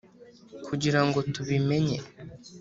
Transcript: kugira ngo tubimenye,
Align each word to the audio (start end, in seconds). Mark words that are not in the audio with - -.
kugira 0.65 0.99
ngo 1.07 1.19
tubimenye, 1.35 1.97